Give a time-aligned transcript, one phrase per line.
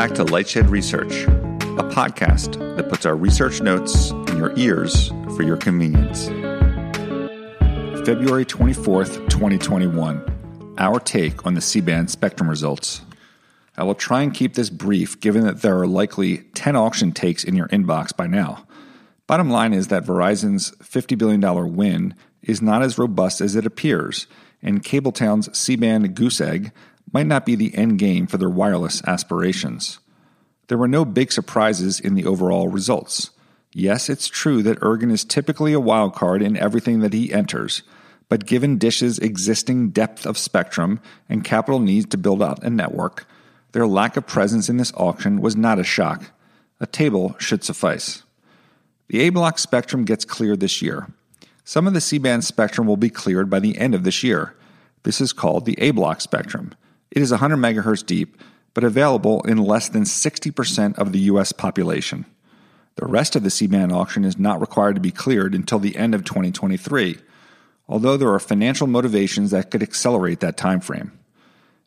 [0.00, 5.42] back to Lightshed Research, a podcast that puts our research notes in your ears for
[5.42, 6.28] your convenience.
[8.06, 10.74] February 24th, 2021.
[10.78, 13.02] Our take on the C band spectrum results.
[13.76, 17.44] I will try and keep this brief given that there are likely 10 auction takes
[17.44, 18.66] in your inbox by now.
[19.26, 24.26] Bottom line is that Verizon's $50 billion win is not as robust as it appears,
[24.62, 26.72] and Cabletown's C band goose egg
[27.12, 29.98] might not be the end game for their wireless aspirations.
[30.68, 33.30] There were no big surprises in the overall results.
[33.72, 37.82] Yes, it's true that Ergen is typically a wild card in everything that he enters,
[38.28, 43.26] but given Dish's existing depth of spectrum and capital needs to build out a network,
[43.72, 46.30] their lack of presence in this auction was not a shock.
[46.80, 48.22] A table should suffice.
[49.08, 51.08] The A block spectrum gets cleared this year.
[51.64, 54.56] Some of the C band spectrum will be cleared by the end of this year.
[55.02, 56.74] This is called the A block spectrum.
[57.10, 58.40] It is 100 megahertz deep,
[58.74, 61.52] but available in less than 60% of the U.S.
[61.52, 62.24] population.
[62.96, 65.96] The rest of the C band auction is not required to be cleared until the
[65.96, 67.18] end of 2023,
[67.88, 71.10] although there are financial motivations that could accelerate that timeframe.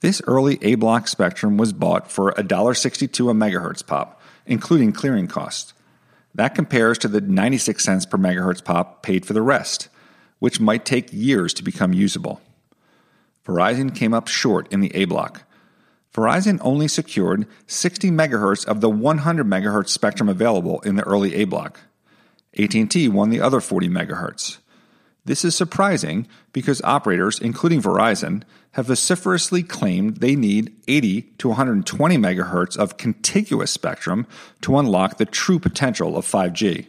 [0.00, 5.72] This early A block spectrum was bought for $1.62 a megahertz pop, including clearing costs.
[6.34, 9.88] That compares to the 96 cents per megahertz pop paid for the rest,
[10.40, 12.40] which might take years to become usable.
[13.44, 15.42] Verizon came up short in the A block.
[16.14, 21.44] Verizon only secured 60 megahertz of the 100 megahertz spectrum available in the early A
[21.44, 21.80] block.
[22.56, 24.58] AT&T won the other 40 megahertz.
[25.24, 32.18] This is surprising because operators, including Verizon, have vociferously claimed they need 80 to 120
[32.18, 34.26] megahertz of contiguous spectrum
[34.60, 36.86] to unlock the true potential of 5G.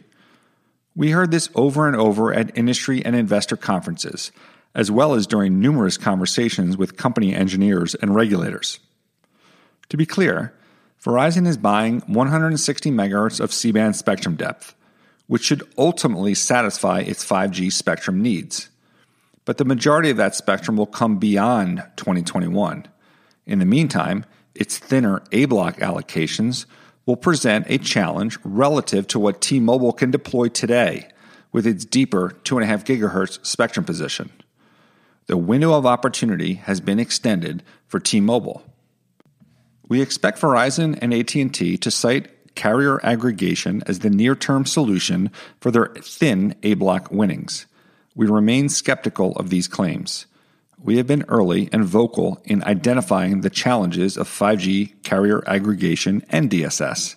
[0.94, 4.32] We heard this over and over at industry and investor conferences,
[4.76, 8.78] as well as during numerous conversations with company engineers and regulators.
[9.88, 10.52] To be clear,
[11.02, 14.74] Verizon is buying 160 megahertz of C band spectrum depth,
[15.28, 18.68] which should ultimately satisfy its 5G spectrum needs.
[19.46, 22.86] But the majority of that spectrum will come beyond 2021.
[23.46, 26.66] In the meantime, its thinner A block allocations
[27.06, 31.08] will present a challenge relative to what T Mobile can deploy today
[31.50, 34.30] with its deeper 2.5 gigahertz spectrum position
[35.26, 38.62] the window of opportunity has been extended for T-Mobile.
[39.88, 45.86] We expect Verizon and AT&T to cite carrier aggregation as the near-term solution for their
[46.00, 47.66] thin A-block winnings.
[48.14, 50.26] We remain skeptical of these claims.
[50.82, 56.50] We have been early and vocal in identifying the challenges of 5G carrier aggregation and
[56.50, 57.16] DSS.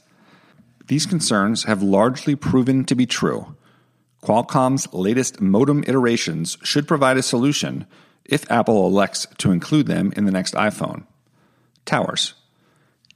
[0.88, 3.56] These concerns have largely proven to be true.
[4.22, 7.86] Qualcomm's latest modem iterations should provide a solution
[8.26, 11.06] if Apple elects to include them in the next iPhone.
[11.86, 12.34] Towers.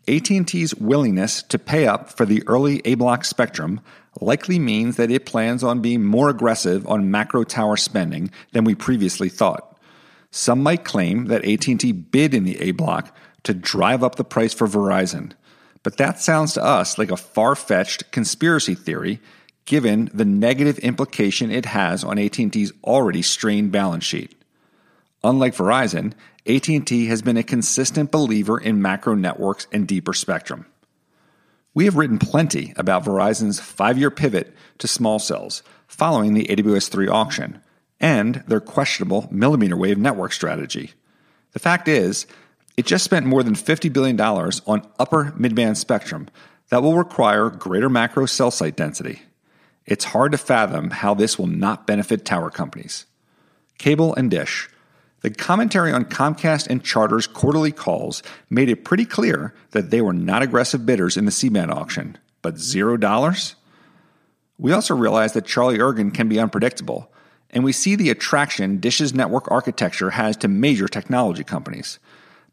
[0.07, 3.79] AT&T's willingness to pay up for the early A-block spectrum
[4.19, 8.75] likely means that it plans on being more aggressive on macro tower spending than we
[8.75, 9.77] previously thought.
[10.31, 14.67] Some might claim that AT&T bid in the A-block to drive up the price for
[14.67, 15.31] Verizon,
[15.83, 19.21] but that sounds to us like a far-fetched conspiracy theory
[19.65, 24.35] given the negative implication it has on AT&T's already strained balance sheet.
[25.23, 26.13] Unlike Verizon,
[26.45, 30.65] AT&T has been a consistent believer in macro networks and deeper spectrum.
[31.73, 37.61] We have written plenty about Verizon's 5-year pivot to small cells following the AWS-3 auction
[37.99, 40.91] and their questionable millimeter wave network strategy.
[41.53, 42.27] The fact is,
[42.75, 46.27] it just spent more than $50 billion on upper midband spectrum
[46.69, 49.21] that will require greater macro cell site density.
[49.85, 53.05] It's hard to fathom how this will not benefit tower companies.
[53.77, 54.69] Cable and Dish.
[55.21, 60.13] The commentary on Comcast and Charter's quarterly calls made it pretty clear that they were
[60.13, 62.17] not aggressive bidders in the C band auction.
[62.41, 63.55] But zero dollars?
[64.57, 67.11] We also realize that Charlie Ergen can be unpredictable,
[67.49, 71.99] and we see the attraction Dish's network architecture has to major technology companies.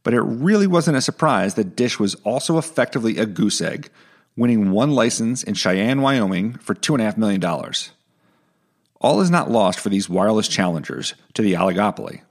[0.03, 3.91] But it really wasn't a surprise that Dish was also effectively a goose egg
[4.37, 7.43] winning one license in Cheyenne, Wyoming for $2.5 million.
[9.01, 12.23] All is not lost for these wireless challengers to the oligopoly.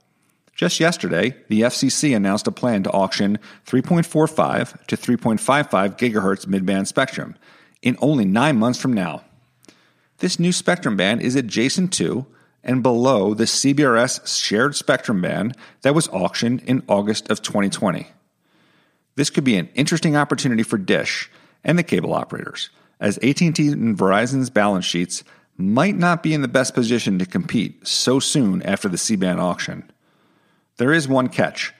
[0.54, 7.34] Just yesterday, the FCC announced a plan to auction 3.45 to 3.55 gigahertz midband spectrum
[7.82, 9.24] in only nine months from now.
[10.18, 12.26] This new spectrum band is adjacent to
[12.62, 18.06] and below the CBRS shared spectrum band that was auctioned in August of 2020.
[19.14, 21.30] This could be an interesting opportunity for Dish
[21.64, 22.70] and the cable operators,
[23.00, 25.24] as AT&T and Verizon's balance sheets
[25.56, 29.90] might not be in the best position to compete so soon after the C-band auction.
[30.78, 31.74] There is one catch.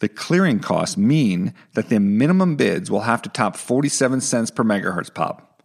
[0.00, 4.64] The clearing costs mean that the minimum bids will have to top 47 cents per
[4.64, 5.62] megahertz pop.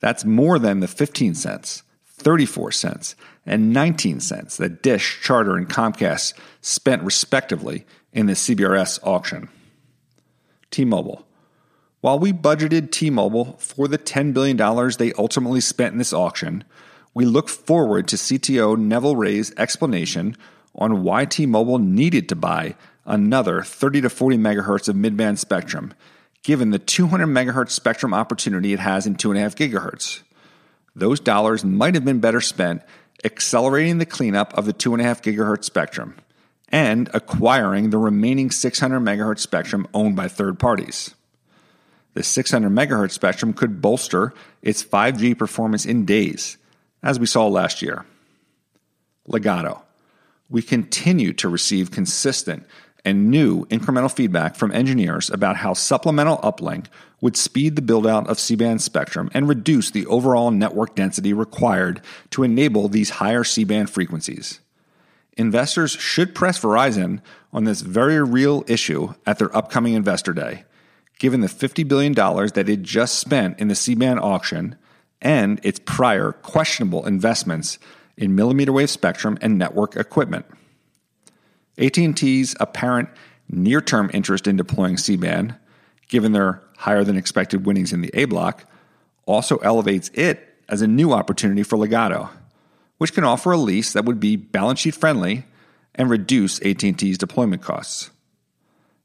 [0.00, 3.14] That's more than the 15 cents, 34 cents,
[3.46, 9.48] and 19 cents that Dish, Charter, and Comcast spent respectively in the CBRS auction.
[10.70, 11.27] T Mobile.
[12.00, 14.56] While we budgeted T Mobile for the $10 billion
[14.98, 16.62] they ultimately spent in this auction,
[17.12, 20.36] we look forward to CTO Neville Ray's explanation
[20.76, 25.92] on why T Mobile needed to buy another 30 to 40 megahertz of midband spectrum,
[26.44, 30.20] given the 200 megahertz spectrum opportunity it has in 2.5 gigahertz.
[30.94, 32.82] Those dollars might have been better spent
[33.24, 36.14] accelerating the cleanup of the 2.5 gigahertz spectrum
[36.68, 41.16] and acquiring the remaining 600 megahertz spectrum owned by third parties.
[42.14, 46.56] The 600 megahertz spectrum could bolster its 5G performance in days,
[47.02, 48.04] as we saw last year.
[49.28, 49.82] Ligado.
[50.50, 52.64] We continue to receive consistent
[53.04, 56.86] and new incremental feedback from engineers about how supplemental uplink
[57.20, 62.00] would speed the buildout of C-band spectrum and reduce the overall network density required
[62.30, 64.60] to enable these higher C-band frequencies.
[65.36, 67.20] Investors should press Verizon
[67.52, 70.64] on this very real issue at their upcoming Investor Day,
[71.18, 74.76] given the $50 billion that it just spent in the C-band auction
[75.20, 77.78] and its prior questionable investments
[78.16, 80.46] in millimeter wave spectrum and network equipment.
[81.76, 83.08] AT&T's apparent
[83.48, 85.54] near-term interest in deploying C-band,
[86.08, 88.64] given their higher than expected winnings in the A block,
[89.26, 92.28] also elevates it as a new opportunity for Ligado,
[92.98, 95.44] which can offer a lease that would be balance sheet friendly
[95.94, 98.10] and reduce AT&T's deployment costs.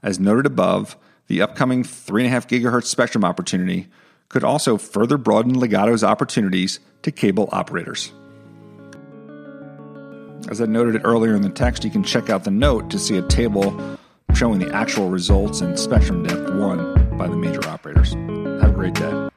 [0.01, 3.87] As noted above, the upcoming 3.5 gigahertz spectrum opportunity
[4.29, 8.11] could also further broaden Ligado's opportunities to cable operators.
[10.49, 13.17] As I noted earlier in the text, you can check out the note to see
[13.17, 13.97] a table
[14.33, 18.13] showing the actual results and spectrum depth won by the major operators.
[18.13, 19.29] Have a great day.